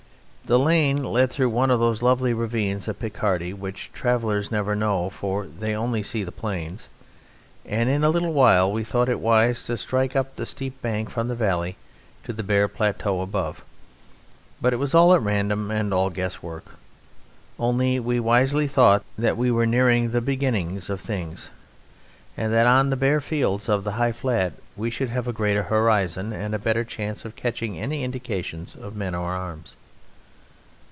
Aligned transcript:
The 0.43 0.59
lane 0.59 1.01
led 1.01 1.31
through 1.31 1.47
one 1.51 1.71
of 1.71 1.79
those 1.79 2.01
lovely 2.01 2.33
ravines 2.33 2.89
of 2.89 2.99
Picardy 2.99 3.53
which 3.53 3.89
travellers 3.93 4.51
never 4.51 4.75
know 4.75 5.09
(for 5.09 5.45
they 5.47 5.73
only 5.73 6.03
see 6.03 6.25
the 6.25 6.31
plains), 6.33 6.89
and 7.65 7.87
in 7.89 8.03
a 8.03 8.09
little 8.09 8.33
while 8.33 8.69
we 8.69 8.83
thought 8.83 9.07
it 9.07 9.21
wise 9.21 9.63
to 9.67 9.77
strike 9.77 10.13
up 10.13 10.35
the 10.35 10.45
steep 10.45 10.81
bank 10.81 11.09
from 11.09 11.29
the 11.29 11.35
valley 11.35 11.77
on 11.77 12.25
to 12.25 12.33
the 12.33 12.43
bare 12.43 12.67
plateau 12.67 13.21
above, 13.21 13.63
but 14.59 14.73
it 14.73 14.75
was 14.75 14.93
all 14.93 15.13
at 15.13 15.21
random 15.21 15.71
and 15.71 15.93
all 15.93 16.09
guesswork, 16.09 16.65
only 17.57 17.97
we 17.97 18.19
wisely 18.19 18.67
thought 18.67 19.05
that 19.17 19.37
we 19.37 19.51
were 19.51 19.65
nearing 19.67 20.11
the 20.11 20.19
beginning 20.19 20.81
of 20.89 20.99
things, 20.99 21.49
and 22.35 22.51
that 22.51 22.67
on 22.67 22.89
the 22.89 22.97
bare 22.97 23.21
fields 23.21 23.69
of 23.69 23.85
the 23.85 23.93
high 23.93 24.11
flat 24.11 24.51
we 24.75 24.89
should 24.89 25.11
have 25.11 25.29
a 25.29 25.33
greater 25.33 25.63
horizon 25.63 26.33
and 26.33 26.53
a 26.53 26.59
better 26.59 26.83
chance 26.83 27.23
of 27.23 27.37
catching 27.37 27.77
any 27.79 28.03
indications 28.03 28.75
of 28.75 28.97
men 28.97 29.15
or 29.15 29.31
arms. 29.31 29.77